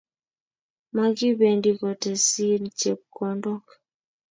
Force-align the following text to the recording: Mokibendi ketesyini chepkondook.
Mokibendi 0.95 1.69
ketesyini 1.79 2.69
chepkondook. 2.79 3.65